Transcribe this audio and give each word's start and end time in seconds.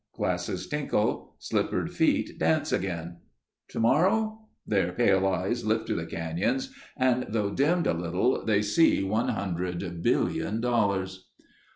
Glasses 0.15 0.65
tinkle, 0.65 1.35
slippered 1.37 1.91
feet 1.91 2.39
dance 2.39 2.71
again. 2.71 3.17
Tomorrow? 3.67 4.47
Their 4.65 4.93
pale 4.93 5.27
eyes 5.27 5.63
lift 5.63 5.85
to 5.89 5.95
the 5.95 6.07
canyons 6.07 6.73
and 6.97 7.27
though 7.29 7.51
dimmed 7.51 7.85
a 7.85 7.93
little, 7.93 8.43
they 8.43 8.63
see 8.63 9.03
one 9.03 9.27
hundred 9.29 10.01
billion 10.01 10.59
dollars. 10.59 11.29